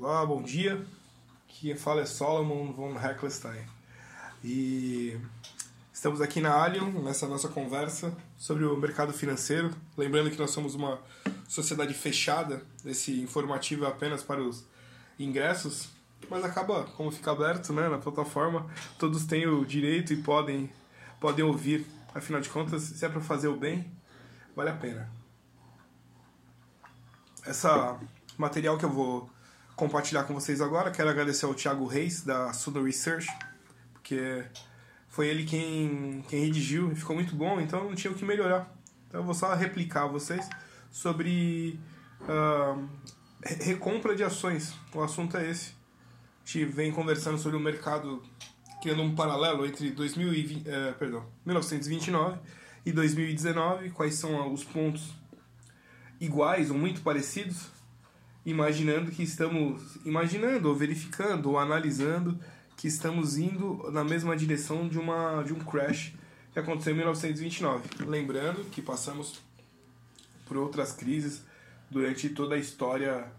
Olá, 0.00 0.24
bom 0.24 0.40
dia. 0.40 0.86
Quem 1.48 1.74
fala 1.74 2.02
é 2.02 2.06
Solomon 2.06 2.72
von 2.72 2.96
Heckelstein. 2.96 3.66
E 4.44 5.18
estamos 5.92 6.20
aqui 6.20 6.40
na 6.40 6.54
Allium, 6.54 7.02
nessa 7.02 7.26
nossa 7.26 7.48
conversa 7.48 8.16
sobre 8.36 8.64
o 8.64 8.76
mercado 8.76 9.12
financeiro. 9.12 9.74
Lembrando 9.96 10.30
que 10.30 10.38
nós 10.38 10.52
somos 10.52 10.76
uma 10.76 11.00
sociedade 11.48 11.94
fechada, 11.94 12.62
esse 12.84 13.20
informativo 13.20 13.86
é 13.86 13.88
apenas 13.88 14.22
para 14.22 14.40
os 14.40 14.64
ingressos, 15.18 15.88
mas 16.30 16.44
acaba, 16.44 16.84
como 16.96 17.10
fica 17.10 17.32
aberto 17.32 17.72
né, 17.72 17.88
na 17.88 17.98
plataforma, 17.98 18.70
todos 19.00 19.26
têm 19.26 19.48
o 19.48 19.64
direito 19.64 20.12
e 20.12 20.22
podem, 20.22 20.70
podem 21.18 21.44
ouvir. 21.44 21.84
Afinal 22.14 22.40
de 22.40 22.48
contas, 22.50 22.82
se 22.82 23.04
é 23.04 23.08
para 23.08 23.20
fazer 23.20 23.48
o 23.48 23.56
bem, 23.56 23.90
vale 24.54 24.70
a 24.70 24.76
pena. 24.76 25.10
Essa 27.44 27.98
material 28.38 28.78
que 28.78 28.84
eu 28.84 28.90
vou 28.90 29.28
compartilhar 29.78 30.24
com 30.24 30.34
vocês 30.34 30.60
agora. 30.60 30.90
Quero 30.90 31.08
agradecer 31.08 31.46
ao 31.46 31.54
Thiago 31.54 31.86
Reis, 31.86 32.22
da 32.22 32.52
Suda 32.52 32.82
Research, 32.82 33.28
porque 33.92 34.44
foi 35.08 35.28
ele 35.28 35.44
quem, 35.44 36.24
quem 36.28 36.44
redigiu 36.44 36.90
e 36.90 36.96
ficou 36.96 37.14
muito 37.14 37.34
bom, 37.36 37.60
então 37.60 37.84
não 37.84 37.94
tinha 37.94 38.12
o 38.12 38.14
que 38.16 38.24
melhorar. 38.24 38.76
Então 39.06 39.20
eu 39.20 39.24
vou 39.24 39.34
só 39.34 39.54
replicar 39.54 40.02
a 40.02 40.06
vocês 40.08 40.48
sobre 40.90 41.78
uh, 42.22 42.88
recompra 43.40 44.16
de 44.16 44.24
ações. 44.24 44.74
O 44.92 45.00
assunto 45.00 45.36
é 45.36 45.48
esse. 45.48 45.70
A 46.44 46.50
gente 46.50 46.64
vem 46.64 46.90
conversando 46.90 47.38
sobre 47.38 47.56
o 47.56 47.60
mercado, 47.60 48.20
criando 48.82 49.02
um 49.02 49.14
paralelo 49.14 49.64
entre 49.64 49.92
2020, 49.92 50.56
uh, 50.56 50.70
eh, 50.70 50.92
perdão, 50.98 51.24
1929 51.46 52.36
e 52.84 52.90
2019, 52.90 53.90
quais 53.90 54.16
são 54.16 54.52
os 54.52 54.64
pontos 54.64 55.14
iguais 56.20 56.68
ou 56.68 56.76
muito 56.76 57.00
parecidos 57.00 57.77
imaginando 58.44 59.10
que 59.10 59.22
estamos 59.22 59.96
imaginando 60.04 60.68
ou 60.68 60.74
verificando 60.74 61.50
ou 61.50 61.58
analisando 61.58 62.38
que 62.76 62.86
estamos 62.86 63.36
indo 63.36 63.90
na 63.90 64.04
mesma 64.04 64.36
direção 64.36 64.88
de 64.88 64.98
uma 64.98 65.42
de 65.42 65.52
um 65.52 65.58
crash 65.58 66.14
que 66.52 66.58
aconteceu 66.58 66.92
em 66.92 66.96
1929. 66.96 68.04
Lembrando 68.06 68.64
que 68.70 68.80
passamos 68.80 69.40
por 70.46 70.56
outras 70.56 70.92
crises 70.92 71.42
durante 71.90 72.28
toda 72.30 72.54
a 72.54 72.58
história 72.58 73.30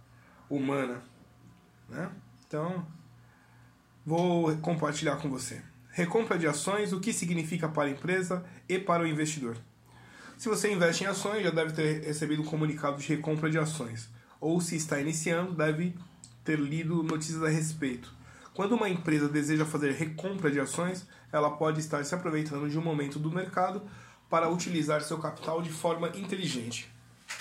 humana, 0.50 1.02
né? 1.88 2.10
Então, 2.48 2.86
vou 4.06 4.56
compartilhar 4.58 5.18
com 5.18 5.30
você. 5.30 5.62
Recompra 5.92 6.38
de 6.38 6.48
ações, 6.48 6.94
o 6.94 7.00
que 7.00 7.14
significa 7.14 7.68
para 7.68 7.90
a 7.90 7.92
empresa 7.92 8.44
e 8.68 8.80
para 8.80 9.04
o 9.04 9.08
investidor. 9.08 9.58
Se 10.38 10.48
você 10.48 10.72
investe 10.72 11.04
em 11.04 11.08
ações, 11.08 11.44
já 11.44 11.52
deve 11.52 11.73
ter 11.73 12.04
recebido 12.04 12.42
um 12.42 12.45
comunicado 12.45 12.98
de 12.98 13.08
recompra 13.08 13.50
de 13.50 13.58
ações 13.58 14.10
ou 14.40 14.62
se 14.62 14.76
está 14.76 15.00
iniciando, 15.00 15.54
deve 15.54 15.95
ter 16.44 16.59
lido 16.59 17.04
notícias 17.04 17.44
a 17.44 17.50
respeito. 17.50 18.14
Quando 18.54 18.73
uma 18.73 18.90
empresa 18.90 19.30
deseja 19.30 19.66
fazer 19.66 19.94
recompra 19.94 20.52
de 20.52 20.59
ações, 20.59 21.08
ela 21.32 21.52
pode 21.52 21.80
estar 21.80 22.04
se 22.04 22.14
aproveitando 22.14 22.70
de 22.70 22.78
um 22.78 22.82
momento 22.82 23.20
do 23.20 23.32
mercado 23.32 23.82
para 24.30 24.50
utilizar 24.50 25.02
seu 25.02 25.17
capital 25.17 25.62
de 25.62 25.72
forma 25.72 26.10
inteligente. 26.10 26.90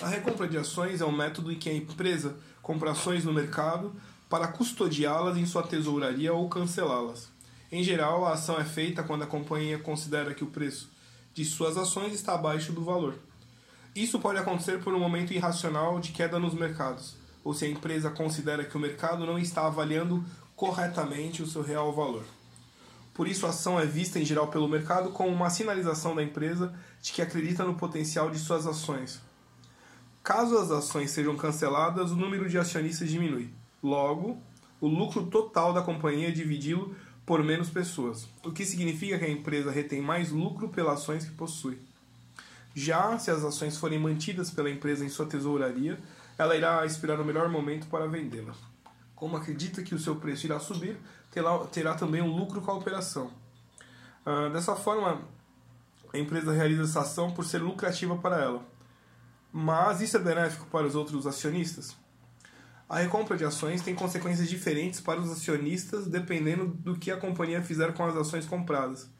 A 0.00 0.08
recompra 0.08 0.46
de 0.46 0.56
ações 0.56 1.00
é 1.00 1.04
um 1.04 1.16
método 1.16 1.50
em 1.50 1.58
que 1.58 1.68
a 1.68 1.74
empresa 1.74 2.36
compra 2.62 2.92
ações 2.92 3.24
no 3.24 3.32
mercado 3.32 3.94
para 4.28 4.48
custodiá-las 4.48 5.36
em 5.36 5.46
sua 5.46 5.62
tesouraria 5.62 6.32
ou 6.32 6.48
cancelá-las. 6.48 7.28
Em 7.72 7.82
geral, 7.82 8.24
a 8.24 8.34
ação 8.34 8.58
é 8.60 8.64
feita 8.64 9.02
quando 9.02 9.22
a 9.22 9.26
companhia 9.26 9.78
considera 9.78 10.34
que 10.34 10.44
o 10.44 10.48
preço 10.48 10.90
de 11.34 11.44
suas 11.44 11.76
ações 11.76 12.14
está 12.14 12.34
abaixo 12.34 12.72
do 12.72 12.84
valor. 12.84 13.18
Isso 13.98 14.20
pode 14.20 14.38
acontecer 14.38 14.78
por 14.78 14.94
um 14.94 15.00
momento 15.00 15.32
irracional 15.32 15.98
de 15.98 16.12
queda 16.12 16.38
nos 16.38 16.54
mercados, 16.54 17.16
ou 17.42 17.52
se 17.52 17.64
a 17.64 17.68
empresa 17.68 18.08
considera 18.08 18.64
que 18.64 18.76
o 18.76 18.80
mercado 18.80 19.26
não 19.26 19.36
está 19.36 19.66
avaliando 19.66 20.24
corretamente 20.54 21.42
o 21.42 21.46
seu 21.48 21.62
real 21.62 21.92
valor. 21.92 22.22
Por 23.12 23.26
isso, 23.26 23.44
a 23.44 23.48
ação 23.48 23.76
é 23.76 23.84
vista 23.84 24.20
em 24.20 24.24
geral 24.24 24.46
pelo 24.46 24.68
mercado 24.68 25.10
como 25.10 25.30
uma 25.30 25.50
sinalização 25.50 26.14
da 26.14 26.22
empresa 26.22 26.72
de 27.02 27.10
que 27.10 27.20
acredita 27.20 27.64
no 27.64 27.74
potencial 27.74 28.30
de 28.30 28.38
suas 28.38 28.68
ações. 28.68 29.20
Caso 30.22 30.56
as 30.58 30.70
ações 30.70 31.10
sejam 31.10 31.36
canceladas, 31.36 32.12
o 32.12 32.16
número 32.16 32.48
de 32.48 32.56
acionistas 32.56 33.10
diminui. 33.10 33.50
Logo, 33.82 34.40
o 34.80 34.86
lucro 34.86 35.26
total 35.26 35.72
da 35.72 35.82
companhia 35.82 36.28
é 36.28 36.30
dividi-lo 36.30 36.94
por 37.26 37.42
menos 37.42 37.68
pessoas, 37.68 38.28
o 38.44 38.52
que 38.52 38.64
significa 38.64 39.18
que 39.18 39.24
a 39.24 39.30
empresa 39.30 39.72
retém 39.72 40.00
mais 40.00 40.30
lucro 40.30 40.68
pelas 40.68 41.00
ações 41.00 41.24
que 41.24 41.32
possui. 41.32 41.87
Já 42.78 43.18
se 43.18 43.28
as 43.28 43.42
ações 43.42 43.76
forem 43.76 43.98
mantidas 43.98 44.52
pela 44.52 44.70
empresa 44.70 45.04
em 45.04 45.08
sua 45.08 45.26
tesouraria, 45.26 45.98
ela 46.38 46.54
irá 46.54 46.86
esperar 46.86 47.20
o 47.20 47.24
melhor 47.24 47.48
momento 47.48 47.88
para 47.88 48.06
vendê-la. 48.06 48.54
Como 49.16 49.36
acredita 49.36 49.82
que 49.82 49.96
o 49.96 49.98
seu 49.98 50.14
preço 50.14 50.46
irá 50.46 50.60
subir, 50.60 50.96
terá, 51.28 51.58
terá 51.66 51.94
também 51.94 52.22
um 52.22 52.30
lucro 52.30 52.60
com 52.60 52.70
a 52.70 52.74
operação. 52.74 53.32
Ah, 54.24 54.48
dessa 54.50 54.76
forma, 54.76 55.20
a 56.14 56.18
empresa 56.18 56.52
realiza 56.52 56.84
essa 56.84 57.00
ação 57.00 57.32
por 57.32 57.44
ser 57.44 57.58
lucrativa 57.58 58.16
para 58.16 58.40
ela. 58.40 58.62
Mas 59.52 60.00
isso 60.00 60.16
é 60.16 60.20
benéfico 60.20 60.66
para 60.66 60.86
os 60.86 60.94
outros 60.94 61.26
acionistas? 61.26 61.96
A 62.88 63.00
recompra 63.00 63.36
de 63.36 63.44
ações 63.44 63.82
tem 63.82 63.96
consequências 63.96 64.48
diferentes 64.48 65.00
para 65.00 65.18
os 65.18 65.28
acionistas 65.32 66.06
dependendo 66.06 66.66
do 66.68 66.96
que 66.96 67.10
a 67.10 67.16
companhia 67.16 67.60
fizer 67.60 67.92
com 67.92 68.06
as 68.06 68.14
ações 68.14 68.46
compradas. 68.46 69.10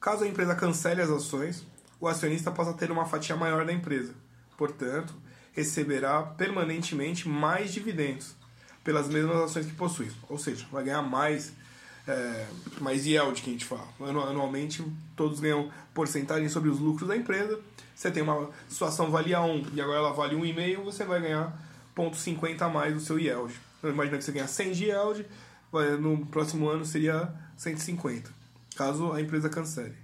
Caso 0.00 0.24
a 0.24 0.26
empresa 0.26 0.54
cancele 0.54 1.02
as 1.02 1.10
ações, 1.10 1.66
o 2.04 2.08
acionista 2.08 2.50
passa 2.50 2.70
a 2.70 2.74
ter 2.74 2.90
uma 2.90 3.06
fatia 3.06 3.34
maior 3.34 3.64
da 3.64 3.72
empresa. 3.72 4.14
Portanto, 4.58 5.14
receberá 5.52 6.22
permanentemente 6.22 7.26
mais 7.26 7.72
dividendos 7.72 8.36
pelas 8.82 9.08
mesmas 9.08 9.36
ações 9.36 9.64
que 9.64 9.72
possui. 9.72 10.10
Ou 10.28 10.38
seja, 10.38 10.66
vai 10.70 10.84
ganhar 10.84 11.00
mais, 11.00 11.54
é, 12.06 12.46
mais 12.78 13.06
yield 13.06 13.40
que 13.40 13.48
a 13.48 13.52
gente 13.54 13.64
fala. 13.64 13.88
Anualmente, 13.98 14.84
todos 15.16 15.40
ganham 15.40 15.70
porcentagem 15.94 16.46
sobre 16.50 16.68
os 16.68 16.78
lucros 16.78 17.08
da 17.08 17.16
empresa. 17.16 17.58
Você 17.94 18.10
tem 18.10 18.22
uma 18.22 18.50
situação 18.68 19.10
valia 19.10 19.40
1 19.40 19.68
e 19.72 19.80
agora 19.80 20.00
ela 20.00 20.12
vale 20.12 20.36
1,5, 20.36 20.84
você 20.84 21.04
vai 21.06 21.22
ganhar 21.22 21.58
0,50 21.96 22.60
a 22.60 22.68
mais 22.68 22.92
do 22.92 23.00
seu 23.00 23.18
yield. 23.18 23.58
Então, 23.78 23.90
imagina 23.90 24.18
que 24.18 24.24
você 24.24 24.32
ganha 24.32 24.46
100 24.46 24.72
de 24.72 24.84
yield, 24.84 25.26
no 26.00 26.26
próximo 26.26 26.68
ano 26.68 26.84
seria 26.84 27.32
150, 27.56 28.30
caso 28.76 29.10
a 29.10 29.22
empresa 29.22 29.48
cancele. 29.48 30.03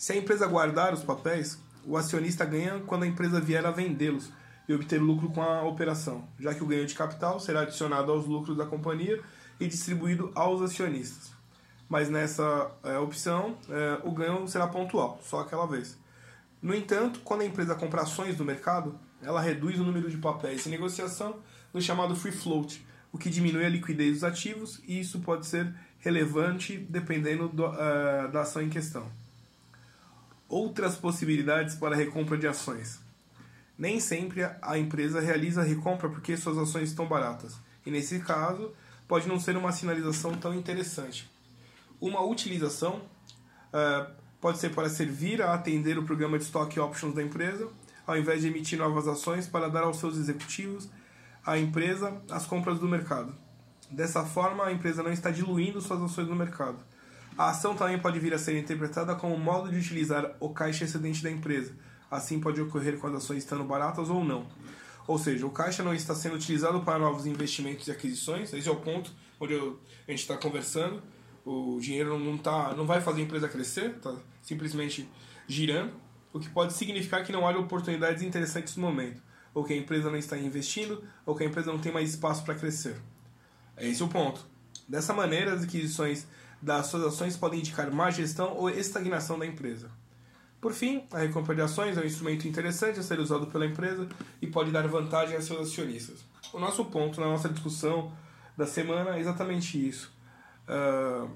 Se 0.00 0.14
a 0.14 0.16
empresa 0.16 0.46
guardar 0.46 0.94
os 0.94 1.02
papéis, 1.02 1.58
o 1.84 1.94
acionista 1.94 2.42
ganha 2.46 2.80
quando 2.86 3.02
a 3.02 3.06
empresa 3.06 3.38
vier 3.38 3.66
a 3.66 3.70
vendê-los 3.70 4.32
e 4.66 4.72
obter 4.72 4.98
lucro 4.98 5.28
com 5.28 5.42
a 5.42 5.62
operação, 5.64 6.26
já 6.38 6.54
que 6.54 6.64
o 6.64 6.66
ganho 6.66 6.86
de 6.86 6.94
capital 6.94 7.38
será 7.38 7.60
adicionado 7.60 8.10
aos 8.10 8.24
lucros 8.24 8.56
da 8.56 8.64
companhia 8.64 9.20
e 9.60 9.66
distribuído 9.66 10.32
aos 10.34 10.62
acionistas. 10.62 11.34
Mas 11.86 12.08
nessa 12.08 12.70
é, 12.82 12.96
opção, 12.96 13.58
é, 13.68 14.00
o 14.02 14.10
ganho 14.10 14.48
será 14.48 14.66
pontual, 14.66 15.20
só 15.22 15.40
aquela 15.40 15.66
vez. 15.66 15.98
No 16.62 16.74
entanto, 16.74 17.20
quando 17.22 17.42
a 17.42 17.44
empresa 17.44 17.74
compra 17.74 18.00
ações 18.00 18.36
do 18.36 18.44
mercado, 18.44 18.98
ela 19.20 19.42
reduz 19.42 19.78
o 19.78 19.84
número 19.84 20.10
de 20.10 20.16
papéis 20.16 20.66
em 20.66 20.70
negociação 20.70 21.40
no 21.74 21.82
chamado 21.82 22.16
free 22.16 22.32
float, 22.32 22.86
o 23.12 23.18
que 23.18 23.28
diminui 23.28 23.66
a 23.66 23.68
liquidez 23.68 24.14
dos 24.14 24.24
ativos 24.24 24.80
e 24.88 24.98
isso 24.98 25.20
pode 25.20 25.44
ser 25.44 25.70
relevante 25.98 26.78
dependendo 26.78 27.50
do, 27.50 27.66
uh, 27.66 28.32
da 28.32 28.40
ação 28.40 28.62
em 28.62 28.70
questão 28.70 29.06
outras 30.50 30.96
possibilidades 30.96 31.76
para 31.76 31.94
recompra 31.94 32.36
de 32.36 32.46
ações. 32.46 32.98
Nem 33.78 34.00
sempre 34.00 34.42
a 34.60 34.76
empresa 34.76 35.20
realiza 35.20 35.62
a 35.62 35.64
recompra 35.64 36.10
porque 36.10 36.36
suas 36.36 36.58
ações 36.58 36.90
estão 36.90 37.06
baratas, 37.06 37.56
e 37.86 37.90
nesse 37.90 38.18
caso 38.18 38.72
pode 39.08 39.26
não 39.26 39.40
ser 39.40 39.56
uma 39.56 39.72
sinalização 39.72 40.34
tão 40.34 40.52
interessante. 40.52 41.30
Uma 42.00 42.20
utilização 42.22 42.96
uh, 43.72 44.12
pode 44.40 44.58
ser 44.58 44.74
para 44.74 44.88
servir 44.88 45.40
a 45.40 45.54
atender 45.54 45.96
o 45.96 46.04
programa 46.04 46.36
de 46.36 46.44
stock 46.44 46.78
options 46.78 47.14
da 47.14 47.22
empresa, 47.22 47.68
ao 48.06 48.18
invés 48.18 48.42
de 48.42 48.48
emitir 48.48 48.78
novas 48.78 49.06
ações 49.06 49.46
para 49.46 49.68
dar 49.68 49.84
aos 49.84 49.98
seus 49.98 50.16
executivos, 50.18 50.90
a 51.46 51.58
empresa, 51.58 52.20
as 52.30 52.44
compras 52.44 52.78
do 52.78 52.88
mercado. 52.88 53.34
Dessa 53.90 54.24
forma, 54.24 54.64
a 54.64 54.72
empresa 54.72 55.02
não 55.02 55.12
está 55.12 55.30
diluindo 55.30 55.80
suas 55.80 56.02
ações 56.02 56.28
no 56.28 56.36
mercado 56.36 56.78
a 57.36 57.50
ação 57.50 57.74
também 57.74 57.98
pode 57.98 58.18
vir 58.18 58.34
a 58.34 58.38
ser 58.38 58.58
interpretada 58.58 59.14
como 59.14 59.36
modo 59.38 59.70
de 59.70 59.78
utilizar 59.78 60.36
o 60.40 60.50
caixa 60.50 60.84
excedente 60.84 61.22
da 61.22 61.30
empresa. 61.30 61.74
Assim 62.10 62.40
pode 62.40 62.60
ocorrer 62.60 62.98
com 62.98 63.06
as 63.06 63.14
ações 63.14 63.38
estando 63.38 63.64
baratas 63.64 64.10
ou 64.10 64.24
não. 64.24 64.46
Ou 65.06 65.18
seja, 65.18 65.46
o 65.46 65.50
caixa 65.50 65.82
não 65.82 65.94
está 65.94 66.14
sendo 66.14 66.36
utilizado 66.36 66.80
para 66.82 66.98
novos 66.98 67.26
investimentos 67.26 67.88
e 67.88 67.90
aquisições. 67.90 68.52
Esse 68.52 68.68
é 68.68 68.72
o 68.72 68.76
ponto 68.76 69.12
onde 69.40 69.54
eu, 69.54 69.80
a 70.06 70.10
gente 70.10 70.20
está 70.20 70.36
conversando. 70.36 71.02
O 71.44 71.78
dinheiro 71.80 72.18
não, 72.18 72.36
tá, 72.36 72.74
não 72.76 72.86
vai 72.86 73.00
fazer 73.00 73.22
a 73.22 73.24
empresa 73.24 73.48
crescer, 73.48 73.96
está 73.96 74.14
simplesmente 74.42 75.08
girando, 75.48 75.92
o 76.32 76.38
que 76.38 76.48
pode 76.48 76.72
significar 76.74 77.24
que 77.24 77.32
não 77.32 77.46
há 77.46 77.50
oportunidades 77.58 78.22
interessantes 78.22 78.76
no 78.76 78.82
momento, 78.86 79.20
ou 79.52 79.64
que 79.64 79.72
a 79.72 79.76
empresa 79.76 80.10
não 80.10 80.18
está 80.18 80.38
investindo, 80.38 81.02
ou 81.26 81.34
que 81.34 81.42
a 81.42 81.46
empresa 81.46 81.72
não 81.72 81.78
tem 81.78 81.90
mais 81.90 82.10
espaço 82.10 82.44
para 82.44 82.54
crescer. 82.54 82.96
Esse 83.78 84.02
é 84.02 84.04
o 84.04 84.08
ponto. 84.08 84.46
Dessa 84.88 85.12
maneira, 85.12 85.54
as 85.54 85.64
aquisições 85.64 86.26
das 86.60 86.86
suas 86.86 87.04
ações 87.04 87.36
podem 87.36 87.60
indicar 87.60 87.90
má 87.92 88.10
gestão 88.10 88.54
ou 88.56 88.68
estagnação 88.68 89.38
da 89.38 89.46
empresa. 89.46 89.90
Por 90.60 90.72
fim, 90.74 91.04
a 91.10 91.18
recompra 91.18 91.54
de 91.54 91.62
ações 91.62 91.96
é 91.96 92.00
um 92.00 92.04
instrumento 92.04 92.46
interessante 92.46 93.00
a 93.00 93.02
ser 93.02 93.18
usado 93.18 93.46
pela 93.46 93.64
empresa 93.64 94.06
e 94.42 94.46
pode 94.46 94.70
dar 94.70 94.86
vantagem 94.86 95.36
a 95.36 95.40
seus 95.40 95.68
acionistas. 95.68 96.22
O 96.52 96.58
nosso 96.58 96.84
ponto 96.84 97.20
na 97.20 97.28
nossa 97.28 97.48
discussão 97.48 98.12
da 98.56 98.66
semana 98.66 99.16
é 99.16 99.20
exatamente 99.20 99.88
isso. 99.88 100.12
Uh, 100.68 101.30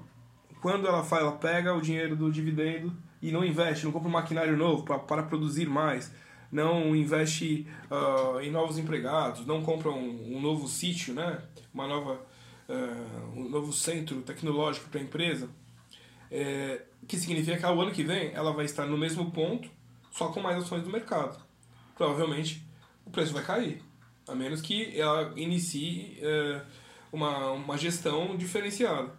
quando 0.61 0.87
ela 0.87 1.03
faz, 1.03 1.23
ela 1.23 1.31
pega 1.31 1.73
o 1.73 1.81
dinheiro 1.81 2.15
do 2.15 2.31
dividendo 2.31 2.95
e 3.21 3.31
não 3.31 3.43
investe, 3.43 3.85
não 3.85 3.91
compra 3.91 4.09
um 4.09 4.11
maquinário 4.11 4.55
novo 4.55 4.83
pra, 4.83 4.99
para 4.99 5.23
produzir 5.23 5.67
mais, 5.67 6.13
não 6.51 6.95
investe 6.95 7.67
uh, 7.89 8.39
em 8.39 8.51
novos 8.51 8.77
empregados, 8.77 9.45
não 9.45 9.63
compra 9.63 9.89
um, 9.89 10.35
um 10.35 10.39
novo 10.39 10.67
sítio, 10.67 11.15
né? 11.15 11.41
uma 11.73 11.87
nova, 11.87 12.21
uh, 12.69 13.39
um 13.39 13.49
novo 13.49 13.71
centro 13.71 14.21
tecnológico 14.21 14.89
para 14.89 14.99
a 14.99 15.03
empresa, 15.03 15.49
é, 16.31 16.81
que 17.07 17.17
significa 17.17 17.57
que 17.57 17.65
ao 17.65 17.79
ano 17.79 17.91
que 17.91 18.03
vem 18.03 18.31
ela 18.33 18.51
vai 18.51 18.65
estar 18.65 18.85
no 18.85 18.97
mesmo 18.97 19.31
ponto, 19.31 19.69
só 20.11 20.29
com 20.29 20.41
mais 20.41 20.57
ações 20.57 20.83
do 20.83 20.89
mercado. 20.89 21.43
Provavelmente 21.95 22.65
o 23.05 23.09
preço 23.09 23.33
vai 23.33 23.43
cair, 23.43 23.81
a 24.27 24.33
menos 24.33 24.61
que 24.61 24.99
ela 24.99 25.33
inicie 25.35 26.19
uh, 26.21 26.61
uma, 27.11 27.51
uma 27.51 27.77
gestão 27.77 28.35
diferenciada. 28.35 29.13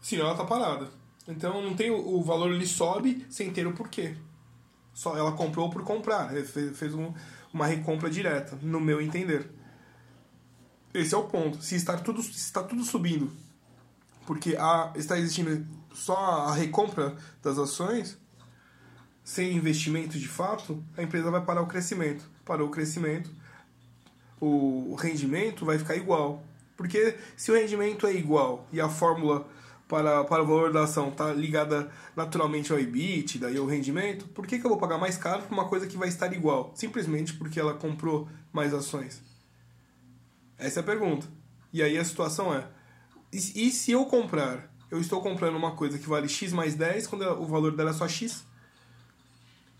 Senão 0.00 0.24
ela 0.24 0.32
está 0.32 0.44
parada. 0.44 0.88
Então 1.28 1.62
não 1.62 1.74
tem 1.74 1.90
o, 1.90 2.16
o 2.16 2.22
valor 2.22 2.50
ele 2.50 2.66
sobe 2.66 3.24
sem 3.28 3.52
ter 3.52 3.66
o 3.66 3.72
porquê. 3.72 4.16
Só 4.92 5.16
ela 5.16 5.32
comprou 5.32 5.70
por 5.70 5.84
comprar, 5.84 6.30
fez, 6.44 6.76
fez 6.78 6.94
um, 6.94 7.12
uma 7.52 7.66
recompra 7.66 8.10
direta, 8.10 8.58
no 8.60 8.80
meu 8.80 9.00
entender. 9.00 9.48
Esse 10.94 11.14
é 11.14 11.18
o 11.18 11.24
ponto. 11.24 11.62
Se 11.62 11.74
está 11.74 11.96
tudo, 11.96 12.22
se 12.22 12.30
está 12.32 12.62
tudo 12.62 12.82
subindo, 12.84 13.30
porque 14.26 14.56
está 14.96 15.18
existindo 15.18 15.66
só 15.92 16.16
a 16.16 16.54
recompra 16.54 17.16
das 17.42 17.58
ações, 17.58 18.18
sem 19.24 19.56
investimento 19.56 20.18
de 20.18 20.28
fato, 20.28 20.82
a 20.96 21.02
empresa 21.02 21.30
vai 21.30 21.40
parar 21.44 21.62
o 21.62 21.66
crescimento. 21.66 22.28
Parou 22.44 22.68
o 22.68 22.70
crescimento, 22.70 23.30
o 24.40 24.94
rendimento 24.96 25.64
vai 25.64 25.78
ficar 25.78 25.96
igual. 25.96 26.42
Porque 26.76 27.16
se 27.36 27.50
o 27.52 27.54
rendimento 27.54 28.06
é 28.06 28.12
igual 28.12 28.66
e 28.72 28.80
a 28.80 28.88
fórmula 28.88 29.46
para, 29.86 30.24
para 30.24 30.42
o 30.42 30.46
valor 30.46 30.72
da 30.72 30.82
ação 30.82 31.10
está 31.10 31.32
ligada 31.32 31.90
naturalmente 32.16 32.72
ao 32.72 32.78
EBIT, 32.78 33.38
daí 33.38 33.56
ao 33.56 33.66
rendimento, 33.66 34.26
por 34.28 34.46
que, 34.46 34.58
que 34.58 34.66
eu 34.66 34.70
vou 34.70 34.78
pagar 34.78 34.98
mais 34.98 35.16
caro 35.16 35.42
por 35.42 35.52
uma 35.52 35.68
coisa 35.68 35.86
que 35.86 35.96
vai 35.96 36.08
estar 36.08 36.32
igual? 36.32 36.72
Simplesmente 36.74 37.34
porque 37.34 37.60
ela 37.60 37.74
comprou 37.74 38.28
mais 38.52 38.74
ações. 38.74 39.22
Essa 40.62 40.80
é 40.80 40.82
a 40.82 40.86
pergunta. 40.86 41.26
E 41.72 41.82
aí 41.82 41.98
a 41.98 42.04
situação 42.04 42.54
é: 42.54 42.66
e, 43.32 43.70
se 43.70 43.92
eu 43.92 44.04
comprar? 44.06 44.70
Eu 44.90 45.00
estou 45.00 45.22
comprando 45.22 45.56
uma 45.56 45.74
coisa 45.74 45.98
que 45.98 46.06
vale 46.06 46.28
X 46.28 46.52
mais 46.52 46.74
10 46.74 47.06
quando 47.06 47.22
o 47.22 47.46
valor 47.46 47.74
dela 47.74 47.90
é 47.90 47.94
só 47.94 48.06
X? 48.06 48.46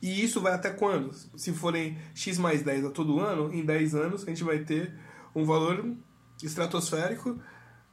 E 0.00 0.24
isso 0.24 0.40
vai 0.40 0.54
até 0.54 0.70
quando? 0.70 1.12
Se 1.36 1.52
forem 1.52 1.98
X 2.14 2.38
mais 2.38 2.62
10 2.62 2.86
a 2.86 2.90
todo 2.90 3.20
ano, 3.20 3.52
em 3.52 3.62
10 3.62 3.94
anos 3.94 4.22
a 4.22 4.26
gente 4.26 4.42
vai 4.42 4.60
ter 4.60 4.94
um 5.34 5.44
valor 5.44 5.94
estratosférico 6.42 7.38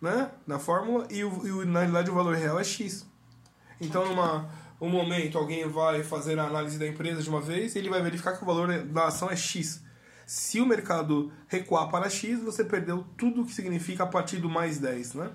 né, 0.01 0.31
na 0.47 0.57
fórmula 0.59 1.07
e, 1.12 1.24
o, 1.25 1.63
e 1.63 1.65
na 1.65 1.80
realidade 1.80 2.09
o 2.09 2.15
valor 2.15 2.36
real 2.36 2.57
é 2.57 2.63
X. 2.63 3.06
Então, 3.81 4.07
numa 4.07 4.50
um 4.81 4.89
momento, 4.89 5.38
alguém 5.38 5.68
vai 5.68 6.03
fazer 6.03 6.39
a 6.39 6.45
análise 6.45 6.80
da 6.80 6.88
empresa 6.88 7.21
de 7.21 7.30
uma 7.30 7.41
vez 7.41 7.75
e 7.75 7.80
ele 7.80 7.89
vai 7.89 8.01
verificar 8.01 8.38
que 8.38 8.44
o 8.44 8.45
valor 8.45 8.83
da 8.86 9.07
ação 9.07 9.30
é 9.30 9.36
X. 9.36 9.83
Se 10.30 10.62
o 10.62 10.66
mercado 10.68 11.34
recuar 11.48 11.90
para 11.90 12.08
X, 12.08 12.40
você 12.44 12.64
perdeu 12.64 13.04
tudo 13.18 13.42
o 13.42 13.46
que 13.48 13.52
significa 13.52 14.04
a 14.04 14.06
partir 14.06 14.38
do 14.38 14.48
mais 14.48 14.78
10, 14.78 15.16
né? 15.16 15.31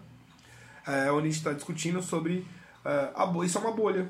É 0.86 1.10
onde 1.10 1.26
a 1.26 1.30
gente 1.30 1.38
está 1.38 1.52
discutindo 1.52 2.00
sobre 2.00 2.46
é, 2.84 3.10
a. 3.12 3.44
Isso 3.44 3.58
é 3.58 3.60
uma 3.60 3.72
bolha. 3.72 4.08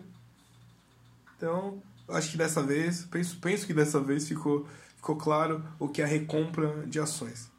Então, 1.39 1.83
acho 2.07 2.31
que 2.31 2.37
dessa 2.37 2.63
vez, 2.63 3.07
penso, 3.07 3.39
penso 3.41 3.67
que 3.67 3.73
dessa 3.73 3.99
vez 3.99 4.29
ficou, 4.29 4.69
ficou 4.95 5.17
claro 5.17 5.65
o 5.79 5.89
que 5.89 6.03
é 6.03 6.05
a 6.05 6.07
recompra 6.07 6.87
de 6.87 7.01
ações. 7.01 7.51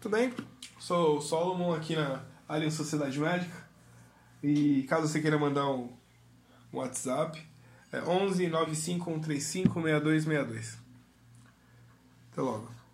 Tudo 0.00 0.16
bem? 0.16 0.32
Sou 0.78 1.18
o 1.18 1.20
Solomon 1.20 1.74
aqui 1.74 1.94
na 1.94 2.24
Alien 2.48 2.70
Sociedade 2.70 3.20
Médica. 3.20 3.68
E 4.42 4.84
caso 4.84 5.08
você 5.08 5.20
queira 5.20 5.38
mandar 5.38 5.68
um, 5.68 5.92
um 6.72 6.78
WhatsApp, 6.78 7.38
é 7.92 8.00
11 8.00 8.48
95 8.48 9.04
135 9.10 9.74
6262. 9.74 10.85
Até 12.36 12.42
logo. 12.42 12.85